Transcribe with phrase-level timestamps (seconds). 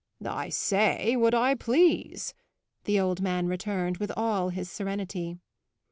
[0.25, 2.33] "I say what I please,"
[2.85, 5.37] the old man returned with all his serenity.